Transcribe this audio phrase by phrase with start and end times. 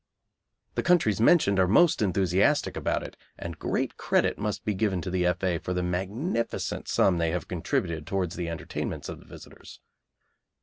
[0.73, 5.11] The countries mentioned are most enthusiastic about it, and great credit must be given to
[5.11, 5.59] the F.A.
[5.59, 9.79] for the magnificent sum they have contributed towards the entertainments of the visitors.